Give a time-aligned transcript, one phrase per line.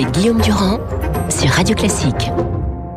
[0.00, 0.80] avec Guillaume Durand
[1.28, 2.30] sur Radio Classique.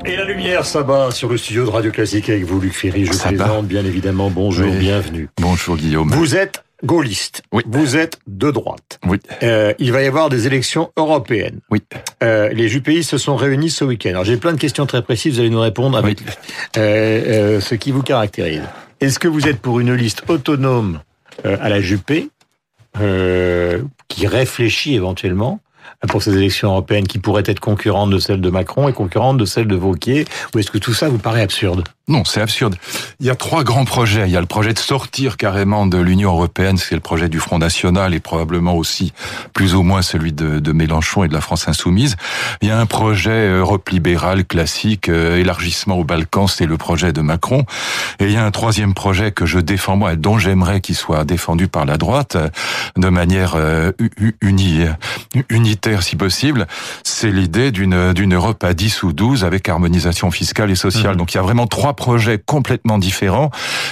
[0.05, 3.05] Et la lumière s'abat sur le studio de Radio Classique avec vous, Luc Ferry.
[3.05, 4.29] Je présente bien évidemment.
[4.29, 5.27] Bonjour, bienvenue.
[5.41, 6.09] Bonjour Guillaume.
[6.11, 7.41] Vous êtes gaulliste.
[7.51, 7.63] Oui.
[7.67, 8.99] Vous êtes de droite.
[9.05, 9.17] Oui.
[9.41, 11.59] Euh, il va y avoir des élections européennes.
[11.69, 11.81] Oui.
[12.23, 14.11] Euh, les JPI se sont réunis ce week-end.
[14.11, 15.33] Alors j'ai plein de questions très précises.
[15.33, 16.25] Vous allez nous répondre avec Oui.
[16.77, 18.63] euh, euh, ce qui vous caractérise.
[19.01, 21.01] Est-ce que vous êtes pour une liste autonome
[21.45, 22.29] euh, à la Juppé
[23.01, 25.59] euh, qui réfléchit éventuellement
[26.07, 29.45] pour ces élections européennes qui pourraient être concurrentes de celles de Macron et concurrentes de
[29.45, 30.25] celles de Vauquier.
[30.53, 31.83] Ou est-ce que tout ça vous paraît absurde?
[32.09, 32.75] Non, c'est absurde.
[33.21, 34.27] Il y a trois grands projets.
[34.27, 37.39] Il y a le projet de sortir carrément de l'Union européenne, c'est le projet du
[37.39, 39.13] Front National et probablement aussi
[39.53, 42.17] plus ou moins celui de, de Mélenchon et de la France Insoumise.
[42.61, 47.13] Il y a un projet Europe libérale classique, euh, élargissement aux Balkans, c'est le projet
[47.13, 47.63] de Macron.
[48.19, 50.95] Et il y a un troisième projet que je défends moi et dont j'aimerais qu'il
[50.95, 52.49] soit défendu par la droite euh,
[52.97, 53.93] de manière euh,
[54.41, 54.81] uni,
[55.47, 56.67] unitaire si possible.
[57.03, 61.15] C'est l'idée d'une d'une Europe à 10 ou 12 avec harmonisation fiscale et sociale.
[61.15, 63.51] Donc il y a vraiment trois projets complètement différents.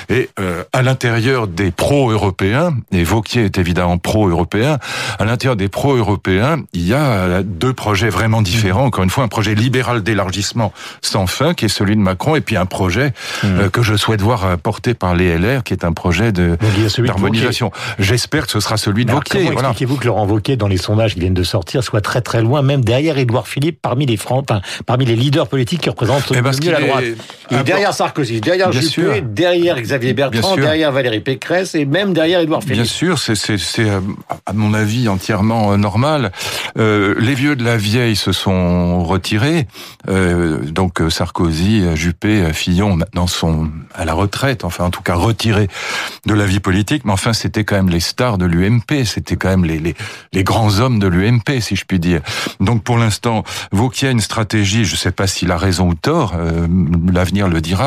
[0.09, 4.77] Et euh, à l'intérieur des pro-européens, et Vauquier est évidemment pro-européen,
[5.19, 8.85] à l'intérieur des pro-européens, il y a euh, deux projets vraiment différents.
[8.85, 12.41] Encore une fois, un projet libéral d'élargissement sans fin, qui est celui de Macron, et
[12.41, 15.83] puis un projet euh, que je souhaite voir euh, porté par les LR, qui est
[15.85, 16.57] un projet de
[17.07, 17.71] d'harmonisation.
[17.99, 19.39] J'espère que ce sera celui de Vauquier.
[19.39, 19.69] comment Voilà.
[19.69, 22.61] expliquez-vous que Laurent Wauquiez, dans les sondages qui viennent de sortir, soit très très loin,
[22.61, 24.47] même derrière Édouard Philippe, parmi les francs,
[24.85, 27.03] parmi les leaders politiques qui représentent Eh ben, mieux la droite
[27.51, 29.21] Il est impor- derrière Sarkozy, derrière Bien Juppé, sûr.
[29.23, 32.85] derrière Xavier Bien Bertrand, derrière Valérie Pécresse et même derrière Édouard Bien Philippe.
[32.91, 33.35] sûr, c'est
[33.79, 33.99] euh,
[34.45, 36.31] à mon avis entièrement euh, normal.
[36.77, 39.67] Euh, les vieux de la vieille se sont retirés,
[40.09, 45.67] euh, donc Sarkozy, Juppé, Fillon maintenant sont à la retraite, enfin en tout cas retirés
[46.25, 47.03] de la vie politique.
[47.05, 49.95] Mais enfin, c'était quand même les stars de l'UMP, c'était quand même les, les
[50.33, 52.21] les grands hommes de l'UMP, si je puis dire.
[52.59, 54.85] Donc pour l'instant, Vauquier a une stratégie.
[54.85, 56.33] Je ne sais pas s'il a raison ou tort.
[56.37, 56.67] euh,
[57.11, 57.80] L'avenir le dira.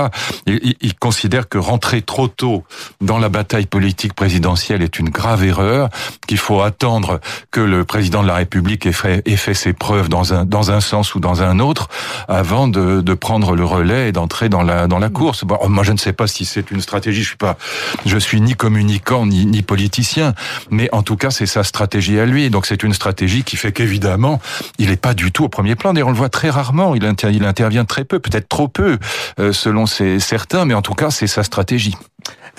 [0.46, 2.64] Il, il- considère que rentrer trop tôt
[3.00, 5.90] dans la bataille politique présidentielle est une grave erreur,
[6.26, 10.08] qu'il faut attendre que le président de la République ait fait, ait fait ses preuves
[10.08, 11.88] dans un, dans un sens ou dans un autre
[12.26, 15.44] avant de, de prendre le relais et d'entrer dans la, dans la course.
[15.44, 17.58] Bon, moi, je ne sais pas si c'est une stratégie, je suis pas,
[18.06, 20.32] je suis ni communicant ni, ni politicien,
[20.70, 22.48] mais en tout cas, c'est sa stratégie à lui.
[22.48, 24.40] Donc, c'est une stratégie qui fait qu'évidemment,
[24.78, 25.92] il n'est pas du tout au premier plan.
[25.92, 26.94] D'ailleurs, on le voit très rarement.
[26.94, 28.98] Il, inter- il intervient très peu, peut-être trop peu,
[29.38, 31.96] euh, selon ses, certains, mais en tout cas, c'est sa stratégie.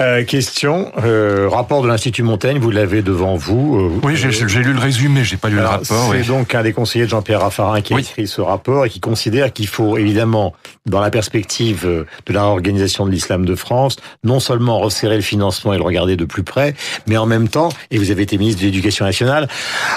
[0.02, 3.78] Euh, question, euh, rapport de l'Institut Montaigne, vous l'avez devant vous.
[3.80, 5.86] euh, Oui, j'ai j'ai lu le résumé, j'ai pas lu le rapport.
[6.12, 6.28] C'est oui.
[6.28, 8.02] donc un des conseillers de Jean-Pierre Raffarin qui a Oui.
[8.02, 10.54] écrit ce rapport et qui considère qu'il faut évidemment,
[10.86, 15.22] dans la perspective euh, de la réorganisation de l'islam de France, non seulement resserrer le
[15.22, 16.74] financement et le regarder de plus près,
[17.08, 19.48] mais en même temps, et vous avez été ministre de l'Éducation nationale,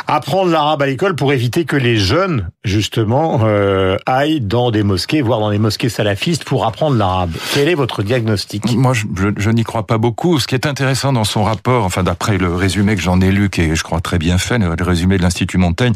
[0.07, 5.23] apprendre l'arabe à l'école pour éviter que les jeunes, justement, euh, aillent dans des mosquées,
[5.23, 7.33] voire dans des mosquées salafistes pour apprendre l'arabe.
[7.53, 8.63] Quel est votre diagnostic?
[8.77, 10.39] Moi, je, je- je n'y crois pas beaucoup.
[10.39, 13.51] Ce qui est intéressant dans son rapport, enfin d'après le résumé que j'en ai lu,
[13.51, 15.93] qui est, je crois, très bien fait, le résumé de l'Institut Montaigne,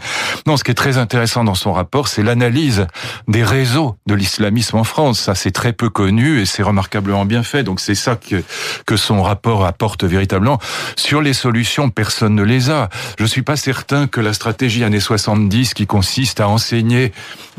[0.47, 2.87] non, ce qui est très intéressant dans son rapport, c'est l'analyse
[3.29, 5.21] des réseaux de l'islamisme en France.
[5.21, 7.63] Ça, c'est très peu connu et c'est remarquablement bien fait.
[7.63, 8.43] Donc, c'est ça que,
[8.87, 10.59] que son rapport apporte véritablement.
[10.97, 12.89] Sur les solutions, personne ne les a.
[13.19, 17.13] Je suis pas certain que la stratégie années 70 qui consiste à enseigner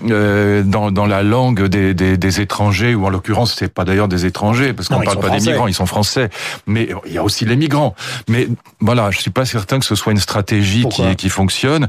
[0.10, 4.08] euh, dans, dans la langue des, des, des étrangers, ou en l'occurrence, c'est pas d'ailleurs
[4.08, 5.46] des étrangers, parce qu'on parle pas français.
[5.46, 6.30] des migrants, ils sont français,
[6.66, 7.94] mais il y a aussi les migrants.
[8.28, 8.48] Mais
[8.80, 11.88] voilà, je suis pas certain que ce soit une stratégie qui, qui fonctionne,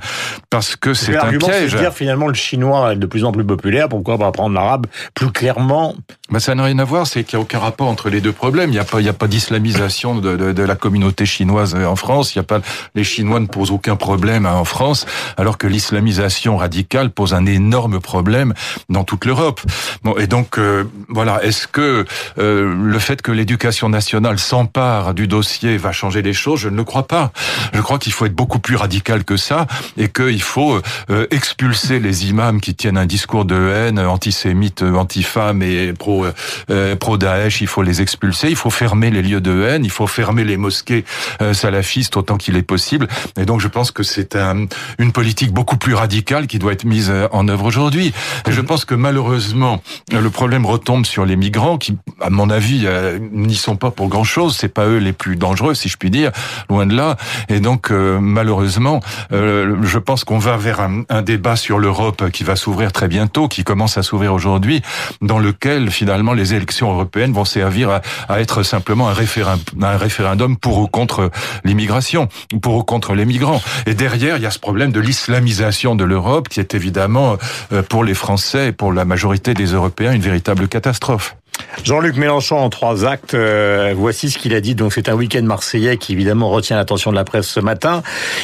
[0.50, 1.74] parce que c'est un piège.
[1.74, 5.30] dire finalement le chinois est de plus en plus populaire, pourquoi pas apprendre l'arabe plus
[5.30, 5.94] clairement?
[6.30, 8.32] Ben, ça n'a rien à voir, c'est qu'il n'y a aucun rapport entre les deux
[8.32, 8.70] problèmes.
[8.70, 11.74] Il n'y a pas, il y a pas d'islamisation de, de, de la communauté chinoise
[11.74, 12.34] en France.
[12.34, 12.60] Il y a pas,
[12.94, 17.46] les Chinois ne posent aucun problème hein, en France, alors que l'islamisation radicale pose un
[17.46, 18.52] énorme problème
[18.88, 19.60] dans toute l'Europe.
[20.02, 22.04] Bon, et donc, euh, voilà, est-ce que
[22.38, 26.76] euh, le fait que l'éducation nationale s'empare du dossier va changer les choses Je ne
[26.76, 27.32] le crois pas.
[27.72, 29.66] Je crois qu'il faut être beaucoup plus radical que ça
[29.96, 30.80] et qu'il faut
[31.10, 36.26] euh, expulser les imams qui tiennent un discours de haine antisémite, anti-femme et pro
[36.70, 37.60] euh, pro Daesh.
[37.60, 38.48] Il faut les expulser.
[38.50, 39.84] Il faut fermer les lieux de haine.
[39.84, 41.04] Il faut fermer les mosquées
[41.40, 43.06] euh, salafistes autant qu'il est possible.
[43.38, 44.66] Et donc, je pense que c'est un,
[44.98, 48.12] une politique beaucoup plus radicale qui doit être mise euh, en œuvre aujourd'hui.
[48.48, 49.82] Et je pense que malheureusement,
[50.12, 53.90] le problème retombe sur les migrants qui, à mon avis, euh, n'y sont pas pas
[53.90, 54.56] pour grand chose.
[54.58, 56.30] C'est pas eux les plus dangereux, si je puis dire,
[56.70, 57.16] loin de là.
[57.50, 59.00] Et donc, euh, malheureusement,
[59.32, 63.08] euh, je pense qu'on va vers un, un débat sur l'Europe qui va s'ouvrir très
[63.08, 64.80] bientôt, qui commence à s'ouvrir aujourd'hui,
[65.20, 68.00] dans lequel finalement les élections européennes vont servir à,
[68.30, 71.30] à être simplement un, référendum, un référendum pour ou contre
[71.64, 72.28] l'immigration,
[72.62, 73.60] pour ou contre les migrants.
[73.84, 77.36] Et derrière, il y a ce problème de l'islamisation de l'Europe, qui est évidemment
[77.72, 81.36] euh, pour les Français et pour la majorité des Européens une véritable catastrophe.
[81.82, 83.34] Jean-Luc Mélenchon en trois actes.
[83.34, 84.74] Euh, voici ce qu'il a dit.
[84.74, 88.02] Donc c'est un week-end marseillais qui évidemment retient l'attention de la presse ce matin.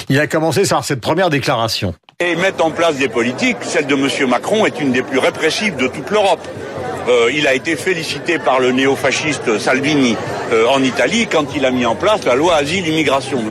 [0.09, 1.95] Il a commencé par cette première déclaration.
[2.21, 4.29] Et mettre en place des politiques, celle de M.
[4.29, 6.47] Macron est une des plus répressives de toute l'Europe.
[7.09, 10.17] Euh, il a été félicité par le néofasciste Salvini
[10.53, 13.43] euh, en Italie quand il a mis en place la loi asile-immigration.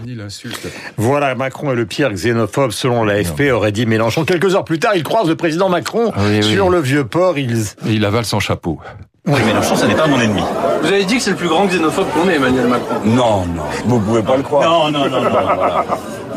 [0.97, 4.23] Voilà, Macron est le pire xénophobe selon l'AFP, aurait dit Mélenchon.
[4.23, 6.73] Quelques heures plus tard, il croise le président Macron oui, sur oui.
[6.73, 7.39] le vieux port.
[7.39, 7.57] Il...
[7.87, 8.79] il avale son chapeau.
[9.27, 10.41] Oui, Mélenchon, ça n'est pas mon ennemi.
[10.81, 12.95] Vous avez dit que c'est le plus grand xénophobe qu'on ait, Emmanuel Macron.
[13.03, 14.69] Non, non, vous pouvez pas le croire.
[14.69, 15.85] Non, non, non, non, voilà.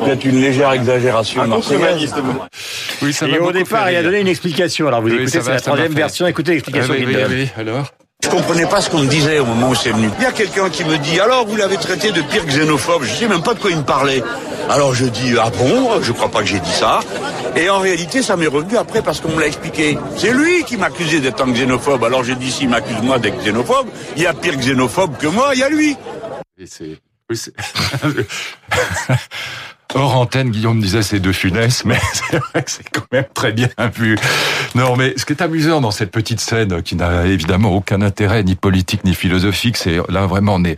[0.05, 1.43] Peut-être une légère exagération.
[3.03, 4.89] Oui, ça Et au départ, il a donné une explication.
[4.89, 6.27] Alors vous oui, écoutez, c'est la troisième version.
[6.27, 7.33] Écoutez l'explication oui, qu'il oui, donne.
[7.33, 7.87] oui, alors
[8.25, 10.09] je comprenais pas ce qu'on me disait au moment où c'est venu.
[10.19, 13.03] Il y a quelqu'un qui me dit alors vous l'avez traité de pire xénophobe.
[13.03, 14.23] Je sais même pas de quoi il me parlait.
[14.71, 17.01] Alors je dis ah bon, je crois pas que j'ai dit ça.
[17.57, 19.99] Et en réalité, ça m'est revenu après parce qu'on me l'a expliqué.
[20.17, 22.05] C'est lui qui m'accusait d'être un xénophobe.
[22.05, 25.51] Alors j'ai dit s'il m'accuse moi d'être xénophobe, il y a pire xénophobe que moi,
[25.55, 25.97] il y a lui.
[29.95, 33.53] Hors antenne, Guillaume disait c'est de funeste, mais c'est vrai que c'est quand même très
[33.53, 34.17] bien vu.
[34.75, 38.43] Non, mais ce qui est amusant dans cette petite scène, qui n'a évidemment aucun intérêt,
[38.43, 40.77] ni politique, ni philosophique, c'est là vraiment on est,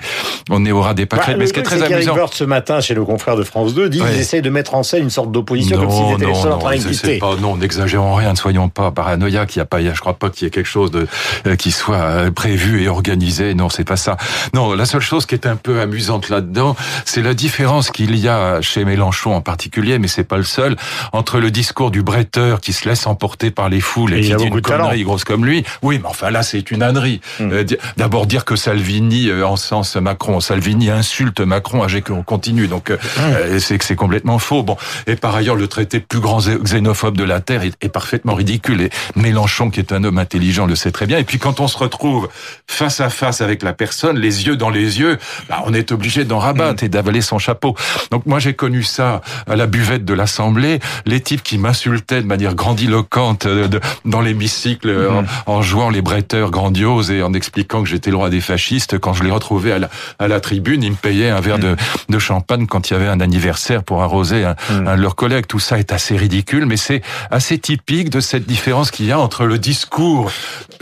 [0.50, 1.36] on est au ras des pâquerettes.
[1.36, 2.26] Bah, mais ce qui est très Eric amusant.
[2.32, 4.18] Ce matin, chez le confrère de France 2, dit Ouais.
[4.18, 6.72] essayent de mettre en scène une sorte d'opposition comme s'ils étaient les seuls en train
[6.72, 7.18] d'exister.
[7.18, 9.54] pas, non, n'exagérons rien, ne soyons pas paranoïaques.
[9.54, 11.06] Il y a pas, je crois pas qu'il y ait quelque chose de
[11.46, 13.54] euh, qui soit euh, prévu et organisé.
[13.54, 14.16] Non, c'est pas ça.
[14.54, 16.74] Non, la seule chose qui est un peu amusante là-dedans,
[17.04, 20.76] c'est la différence qu'il y a chez Mélenchon en particulier, mais c'est pas le seul,
[21.12, 24.44] entre le discours du bretteur qui se laisse emporter par les foules et, qui dit
[24.44, 25.64] une connerie grosse comme lui.
[25.82, 27.20] Oui, mais enfin là, c'est une ânerie.
[27.40, 27.50] Hmm.
[27.52, 27.64] Euh,
[27.96, 32.66] D'abord dire que Salvini euh, en sens Macron, Salvini insulte Macron, âgé qu'on continue.
[32.68, 34.62] Donc euh, euh, c'est que c'est complètement faux.
[34.62, 34.76] Bon,
[35.06, 38.34] et par ailleurs, le traité plus grand xé- xénophobe de la terre est, est parfaitement
[38.34, 38.80] ridicule.
[38.82, 41.18] Et Mélenchon, qui est un homme intelligent, le sait très bien.
[41.18, 42.28] Et puis quand on se retrouve
[42.66, 45.18] face à face avec la personne, les yeux dans les yeux,
[45.48, 46.86] bah, on est obligé d'en rabattre Hmm.
[46.86, 47.74] et d'avaler son chapeau.
[48.10, 50.78] Donc moi, j'ai connu ça à la buvette de l'Assemblée.
[51.06, 53.68] Les types qui m'insultaient de manière grandiloquente euh,
[54.04, 55.26] dans l'hémicycle euh, Hmm.
[55.46, 58.98] en, en jouant les bretteurs grandioses et en expliquant que j'étais le roi des fascistes.
[58.98, 59.88] Quand je les retrouvais à la,
[60.18, 61.76] à la tribune, ils me payaient un verre de,
[62.08, 64.88] de champagne quand il y avait un anniversaire pour arroser un, Mm.
[64.88, 65.46] un de leurs collègues.
[65.46, 69.18] Tout ça est assez ridicule, mais c'est assez typique de cette différence qu'il y a
[69.18, 70.30] entre le discours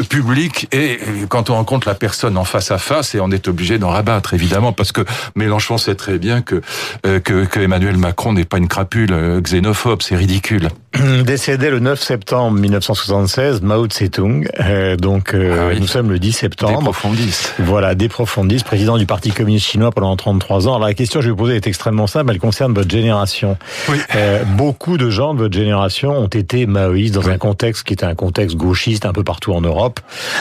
[0.08, 3.48] public et euh, quand on rencontre la personne en face à face et on est
[3.48, 5.02] obligé d'en rabattre, évidemment, parce que
[5.36, 6.60] Mélenchon sait très bien que,
[7.02, 10.68] que, que Emmanuel Macron n'est pas une crapule euh, xénophobe, c'est ridicule.
[11.24, 14.48] Décédé le 9 septembre 1976, Mao Tse-tung.
[14.60, 15.80] Euh, donc euh, Ah oui.
[15.80, 16.82] nous sommes le 10 Des septembre.
[16.82, 17.54] profondistes.
[17.60, 20.74] Voilà, des profondistes, président du Parti communiste chinois pendant 33 ans.
[20.74, 23.56] Alors la question que je vais vous poser est extrêmement simple, elle concerne votre génération.
[23.88, 23.98] Oui.
[24.16, 27.30] Euh, beaucoup de gens de votre génération ont été maoïstes dans Oui.
[27.32, 30.00] un contexte qui était un contexte gauchiste un peu partout en Europe.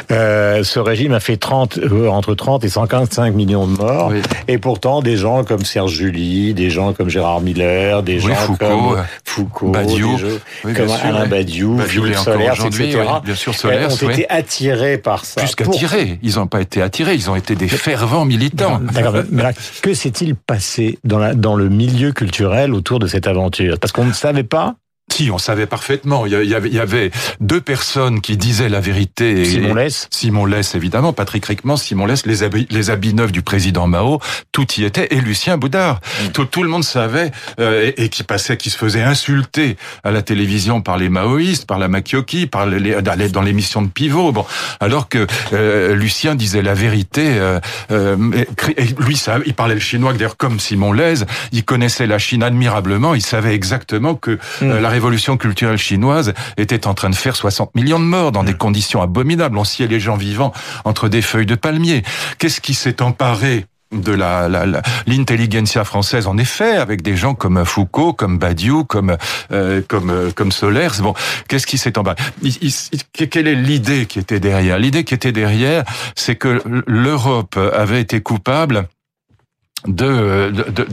[0.10, 1.80] Ce régime a fait 30,
[2.10, 4.12] entre 30 et 145 millions de morts.
[4.48, 8.36] Et pourtant, des gens comme Serge Julie, des gens comme Gérard Miller, des Oui, gens
[8.36, 10.12] Foucault, comme euh, Foucault, Badiou.
[10.16, 10.28] des gens
[10.64, 11.26] Oui, comme sûr, Alain.
[11.28, 13.00] Badiou, Badiou aujourd'hui, etc.
[13.08, 15.42] oui, bien sûr, Solers, ont été attirés par ça.
[15.42, 16.20] Plus Pour- qu'attirés.
[16.24, 18.80] Ils n'ont pas été attirés, ils ont été des fervents militants.
[18.94, 19.52] D'accord, mais- mais là,
[19.82, 23.80] que s'est-il passé dans, la, dans le milieu culturel autour de cette aventure?
[23.80, 24.76] Parce qu'on ne savait pas.
[25.12, 26.26] Si, on savait parfaitement.
[26.26, 29.44] Il y avait, il y avait deux personnes qui disaient la vérité.
[29.46, 30.08] Simon Less.
[30.10, 34.20] Simon Less, évidemment, Patrick Rickman, Simon Less, les habits, les habits neufs du président Mao,
[34.54, 36.00] tout y était, et Lucien Boudard.
[36.34, 39.76] Tout, tout le monde savait, euh, et, et qui passait, qui se faisait insulter
[40.06, 43.90] à la télévision par les maoïstes, par la Makioki, par les, les- dans l'émission de
[43.90, 44.32] Pivot.
[44.32, 44.46] Bon,
[44.80, 47.34] alors que euh, Lucien disait la vérité.
[47.38, 47.60] euh,
[47.92, 48.16] euh,
[48.78, 52.44] et, lui, ça, il parlait le chinois, d'ailleurs comme Simon Lez, il connaissait la Chine
[52.44, 53.14] admirablement.
[53.14, 55.01] Il savait exactement que euh, la révolution
[55.38, 59.58] culturelle chinoise était en train de faire 60 millions de morts dans des conditions abominables.
[59.58, 60.54] On sciait les gens vivants
[60.86, 62.04] entre des feuilles de palmier.
[62.38, 64.48] Qu'est-ce qui s'est emparé de la
[65.06, 69.18] l'intelligentsia française en effet avec des gens comme Foucault comme Badiou comme
[69.52, 71.02] euh, comme euh, comme Solers?
[71.02, 71.14] Bon
[71.50, 71.92] qu'est-ce qui s'est
[72.42, 74.80] Il- il- quelle est l'idée qui était derrière?
[74.80, 75.84] L'idée qui était derrière
[76.16, 78.88] c'est que l'Europe avait été coupable
[79.88, 80.88] de, de, de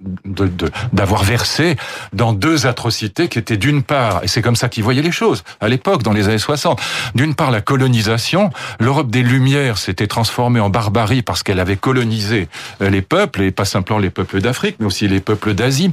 [0.00, 1.76] d'avoir de, versé
[2.12, 5.44] dans deux atrocités qui étaient d'une part, et c'est comme ça qu'ils voyaient les choses
[5.60, 6.80] à l'époque, dans les années 60,
[7.14, 12.48] d'une part la colonisation, l'Europe des Lumières s'était transformée en barbarie parce qu'elle avait colonisé
[12.82, 15.92] euh, les peuples, et pas simplement les peuples d'Afrique, mais aussi les peuples d'Asie,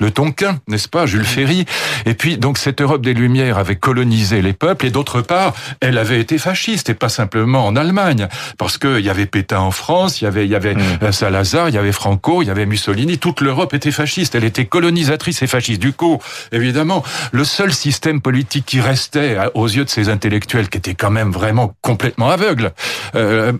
[0.00, 1.66] le Tonkin, n'est-ce pas, Jules Ferry,
[2.06, 5.98] et puis donc cette Europe des Lumières avait colonisé les peuples, et d'autre part, elle
[5.98, 10.22] avait été fasciste, et pas simplement en Allemagne, parce qu'il y avait Pétain en France,
[10.22, 10.82] il y avait, il y avait mmh.
[11.02, 14.44] euh, Salazar, il y avait Franco, il y avait Mussolini, toute l'Europe était fasciste, elle
[14.44, 15.80] était colonisatrice et fasciste.
[15.80, 16.18] Du coup,
[16.52, 21.10] évidemment, le seul système politique qui restait aux yeux de ces intellectuels, qui étaient quand
[21.10, 22.72] même vraiment complètement aveugles,
[23.14, 23.52] euh,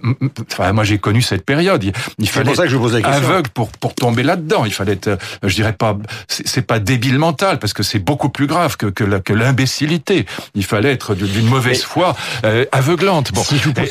[0.51, 3.29] enfin, moi j'ai connu cette période, il, fallait pour ça que je pose la question.
[3.29, 5.97] aveugle pour, pour tomber là-dedans, il fallait être, euh, je dirais pas,
[6.29, 10.27] c'est pas débile mental, parce que c'est beaucoup plus grave que, que l'imbécilité.
[10.55, 13.33] Il fallait être d'une mauvaise foi euh, aveuglante.
[13.33, 13.43] Bon.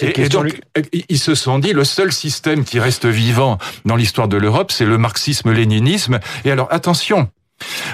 [0.02, 0.62] et, donc,
[1.10, 4.86] ils se sont dit, le seul système qui reste vivant dans l'histoire de l'Europe, c'est
[4.86, 5.81] le marxisme-léninisme.
[6.46, 7.30] Et alors, attention,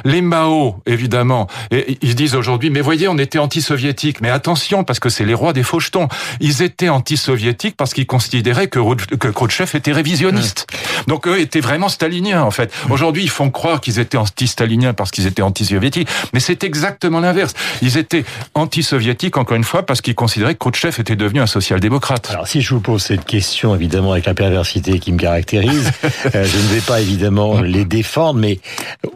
[0.05, 4.21] les Mao, évidemment, ils disent aujourd'hui, mais voyez, on était anti-soviétique.
[4.21, 6.07] Mais attention, parce que c'est les rois des fauchetons.
[6.39, 8.79] Ils étaient anti-soviétiques parce qu'ils considéraient que,
[9.15, 10.67] que Khrouchtchev était révisionniste.
[11.07, 12.73] Donc eux étaient vraiment staliniens, en fait.
[12.89, 16.09] Aujourd'hui, ils font croire qu'ils étaient anti-staliniens parce qu'ils étaient anti-soviétiques.
[16.33, 17.53] Mais c'est exactement l'inverse.
[17.81, 22.29] Ils étaient anti-soviétiques, encore une fois, parce qu'ils considéraient que Khrouchtchev était devenu un social-démocrate.
[22.31, 26.45] Alors, si je vous pose cette question, évidemment, avec la perversité qui me caractérise, euh,
[26.45, 28.59] je ne vais pas, évidemment, les défendre, mais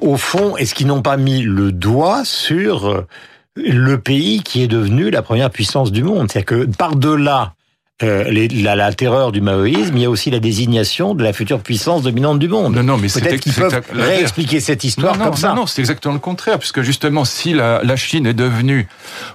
[0.02, 3.08] au fond, est-ce qu'ils n'ont pas mis le doigt sur euh,
[3.56, 6.32] le pays qui est devenu la première puissance du monde?
[6.32, 7.54] C'est-à-dire que par-delà
[8.04, 12.04] euh, la, terreur du maoïsme, il y a aussi la désignation de la future puissance
[12.04, 12.76] dominante du monde.
[12.76, 15.54] Non, non, mais peut-être qu'ils peuvent réexpliquer cette histoire non, comme ça.
[15.54, 18.88] Non, c'est exactement le contraire, puisque justement, si la, Chine est devenue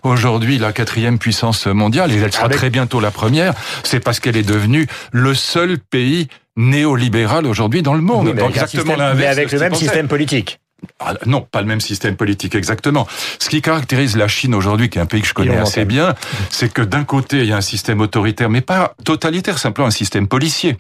[0.02, 3.54] aujourd'hui la quatrième puissance mondiale, et elle sera très bientôt la première,
[3.84, 8.32] c'est parce qu'elle est devenue le seul pays néolibéral aujourd'hui dans le monde.
[8.34, 9.18] mais exactement l'inverse.
[9.18, 10.58] Mais avec le même système politique.
[11.00, 13.06] Ah, non, pas le même système politique exactement.
[13.38, 16.14] Ce qui caractérise la Chine aujourd'hui, qui est un pays que je connais assez bien,
[16.50, 19.92] c'est que d'un côté, il y a un système autoritaire, mais pas totalitaire, simplement un
[19.92, 20.76] système policier.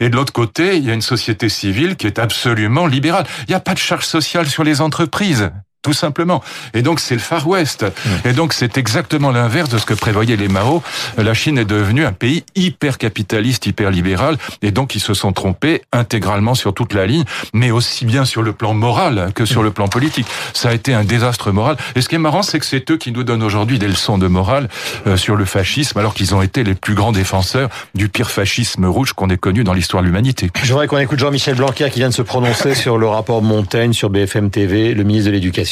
[0.00, 3.26] Et de l'autre côté, il y a une société civile qui est absolument libérale.
[3.46, 5.50] Il n'y a pas de charge sociale sur les entreprises
[5.82, 6.42] tout simplement.
[6.74, 7.84] Et donc c'est le Far West.
[7.84, 8.28] Mmh.
[8.28, 10.82] Et donc c'est exactement l'inverse de ce que prévoyaient les Mao.
[11.16, 15.32] La Chine est devenue un pays hyper capitaliste, hyper libéral, et donc ils se sont
[15.32, 19.62] trompés intégralement sur toute la ligne, mais aussi bien sur le plan moral que sur
[19.62, 20.26] le plan politique.
[20.52, 21.76] Ça a été un désastre moral.
[21.94, 24.18] Et ce qui est marrant, c'est que c'est eux qui nous donnent aujourd'hui des leçons
[24.18, 24.68] de morale
[25.06, 28.84] euh, sur le fascisme, alors qu'ils ont été les plus grands défenseurs du pire fascisme
[28.84, 30.50] rouge qu'on ait connu dans l'histoire de l'humanité.
[30.62, 33.92] Je voudrais qu'on écoute Jean-Michel Blanquer qui vient de se prononcer sur le rapport Montaigne
[33.92, 35.69] sur BFM TV, le ministre de l'Éducation.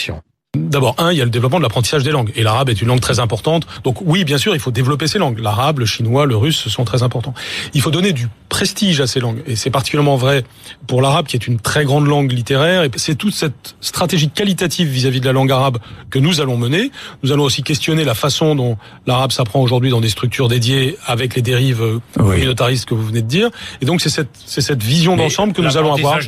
[0.57, 2.33] D'abord, un, il y a le développement de l'apprentissage des langues.
[2.35, 3.67] Et l'arabe est une langue très importante.
[3.85, 5.38] Donc oui, bien sûr, il faut développer ces langues.
[5.38, 7.35] L'arabe, le chinois, le russe sont très importants.
[7.75, 9.43] Il faut donner du prestige à ces langues.
[9.47, 10.45] Et c'est particulièrement vrai
[10.87, 12.85] pour l'arabe, qui est une très grande langue littéraire.
[12.85, 15.78] Et c'est toute cette stratégie qualitative vis-à-vis de la langue arabe
[16.09, 16.90] que nous allons mener.
[17.23, 21.35] Nous allons aussi questionner la façon dont l'arabe s'apprend aujourd'hui dans des structures dédiées avec
[21.35, 23.50] les dérives communautaristes que vous venez de dire.
[23.83, 26.21] Et donc c'est cette, c'est cette vision d'ensemble que nous allons avoir.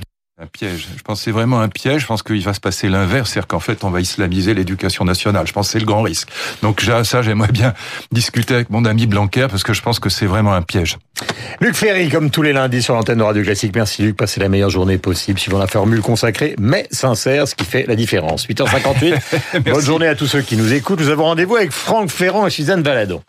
[0.42, 0.88] Un piège.
[0.96, 2.00] Je pense que c'est vraiment un piège.
[2.00, 5.46] Je pense qu'il va se passer l'inverse, c'est-à-dire qu'en fait, on va islamiser l'éducation nationale.
[5.46, 6.30] Je pense que c'est le grand risque.
[6.62, 7.74] Donc ça, j'aimerais bien
[8.10, 10.96] discuter avec mon ami Blanquer parce que je pense que c'est vraiment un piège.
[11.60, 13.72] Luc Ferry, comme tous les lundis sur l'antenne de Radio Classique.
[13.74, 17.66] Merci Luc, passez la meilleure journée possible suivant la formule consacrée, mais sincère, ce qui
[17.66, 18.46] fait la différence.
[18.46, 19.60] 8h58.
[19.70, 21.00] Bonne journée à tous ceux qui nous écoutent.
[21.00, 23.22] Nous avons rendez-vous avec Franck Ferrand et Suzanne Valadon.